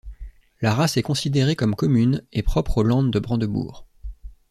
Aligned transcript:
La 0.61 0.73
race 0.73 0.97
est 0.97 1.03
considérée 1.03 1.55
comme 1.55 1.75
commune, 1.75 2.23
et 2.33 2.41
propre 2.41 2.79
au 2.79 2.83
land 2.83 3.03
de 3.03 3.19
Brandebourg. 3.19 3.85